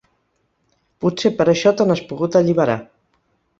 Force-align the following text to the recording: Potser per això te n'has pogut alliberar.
Potser 1.05 1.31
per 1.43 1.47
això 1.53 1.75
te 1.81 1.89
n'has 1.91 2.03
pogut 2.09 2.41
alliberar. 2.43 2.81